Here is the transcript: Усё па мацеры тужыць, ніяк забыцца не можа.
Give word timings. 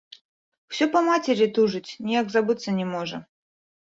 Усё 0.73 0.87
па 0.95 1.03
мацеры 1.09 1.47
тужыць, 1.57 1.85
ніяк 2.07 2.25
забыцца 2.37 2.69
не 2.79 2.85
можа. 2.97 3.17